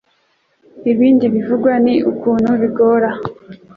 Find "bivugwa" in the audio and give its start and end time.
1.33-1.71